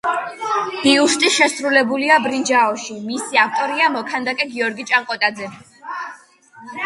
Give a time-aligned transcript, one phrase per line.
[0.83, 5.51] ბიუსტი შესრულებულია ბრინჯაოში, მისი ავტორია მოქანდაკე გიორგი ჭანკოტაძე.